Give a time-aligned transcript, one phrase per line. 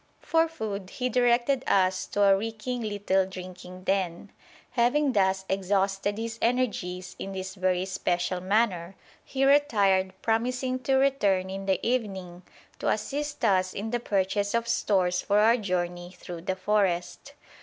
[0.23, 4.31] For food he directed us to a reeking little drinking den.
[4.71, 11.51] Having thus exhausted his energies in this "very special manner," he retired, promising to return
[11.51, 12.41] in the evening
[12.79, 17.33] to assist us in the purchase of stores for our journey through the forest.